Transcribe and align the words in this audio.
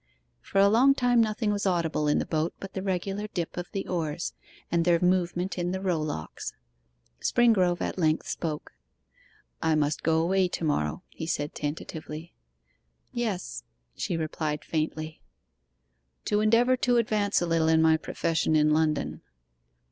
For 0.41 0.57
a 0.59 0.67
long 0.67 0.95
time 0.95 1.21
nothing 1.21 1.51
was 1.51 1.67
audible 1.67 2.07
in 2.07 2.17
the 2.17 2.25
boat 2.25 2.55
but 2.59 2.73
the 2.73 2.81
regular 2.81 3.27
dip 3.35 3.55
of 3.55 3.69
the 3.71 3.87
oars, 3.87 4.33
and 4.71 4.83
their 4.83 4.99
movement 4.99 5.59
in 5.59 5.73
the 5.73 5.79
rowlocks. 5.79 6.53
Springrove 7.21 7.81
at 7.81 7.99
length 7.99 8.27
spoke. 8.27 8.71
'I 9.61 9.75
must 9.75 10.01
go 10.01 10.17
away 10.19 10.47
to 10.47 10.63
morrow,' 10.63 11.03
he 11.09 11.27
said 11.27 11.53
tentatively. 11.53 12.33
'Yes,' 13.13 13.63
she 13.95 14.17
replied 14.17 14.65
faintly. 14.65 15.21
'To 16.25 16.41
endeavour 16.41 16.75
to 16.77 16.97
advance 16.97 17.39
a 17.39 17.45
little 17.45 17.67
in 17.67 17.79
my 17.79 17.95
profession 17.95 18.55
in 18.55 18.71
London. 18.71 19.21